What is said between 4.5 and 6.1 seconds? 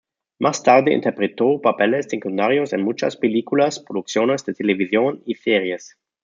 televisión y series.